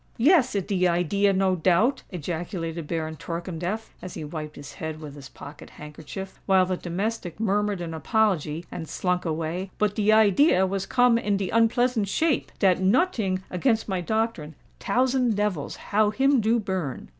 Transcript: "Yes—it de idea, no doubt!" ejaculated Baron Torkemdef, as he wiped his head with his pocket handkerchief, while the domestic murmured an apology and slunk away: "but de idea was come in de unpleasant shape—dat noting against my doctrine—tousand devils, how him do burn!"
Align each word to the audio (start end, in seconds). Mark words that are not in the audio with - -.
"Yes—it 0.17 0.67
de 0.67 0.87
idea, 0.87 1.31
no 1.31 1.55
doubt!" 1.55 2.01
ejaculated 2.09 2.87
Baron 2.87 3.17
Torkemdef, 3.17 3.91
as 4.01 4.15
he 4.15 4.23
wiped 4.23 4.55
his 4.55 4.73
head 4.73 4.99
with 4.99 5.13
his 5.13 5.29
pocket 5.29 5.69
handkerchief, 5.69 6.39
while 6.47 6.65
the 6.65 6.75
domestic 6.75 7.39
murmured 7.39 7.81
an 7.81 7.93
apology 7.93 8.65
and 8.71 8.89
slunk 8.89 9.25
away: 9.25 9.69
"but 9.77 9.93
de 9.93 10.11
idea 10.11 10.65
was 10.65 10.87
come 10.87 11.19
in 11.19 11.37
de 11.37 11.51
unpleasant 11.51 12.07
shape—dat 12.07 12.81
noting 12.81 13.43
against 13.51 13.87
my 13.87 14.01
doctrine—tousand 14.01 15.35
devils, 15.35 15.75
how 15.75 16.09
him 16.09 16.41
do 16.41 16.59
burn!" 16.59 17.09